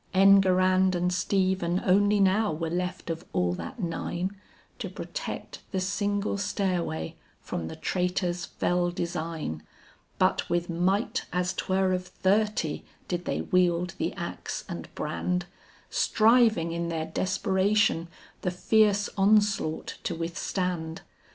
Enguerrand 0.15 0.95
and 0.95 1.13
Stephen 1.13 1.79
only 1.85 2.19
now 2.19 2.51
were 2.51 2.71
left 2.71 3.11
of 3.11 3.23
all 3.33 3.53
that 3.53 3.79
nine, 3.79 4.35
To 4.79 4.89
protect 4.89 5.59
the 5.71 5.79
single 5.79 6.39
stairway 6.39 7.15
from 7.39 7.67
the 7.67 7.75
traitor's 7.75 8.45
fell 8.47 8.89
design; 8.89 9.61
But 10.17 10.49
with 10.49 10.71
might 10.71 11.27
as 11.31 11.53
'twere 11.53 11.93
of 11.93 12.07
thirty, 12.07 12.83
did 13.07 13.25
they 13.25 13.41
wield 13.41 13.93
the 13.99 14.11
axe 14.13 14.65
and 14.67 14.87
brand, 14.95 15.45
Striving 15.91 16.71
in 16.71 16.89
their 16.89 17.05
desperation 17.05 18.07
the 18.41 18.49
fierce 18.49 19.07
onslaught 19.17 19.99
to 20.05 20.15
withstand. 20.15 21.03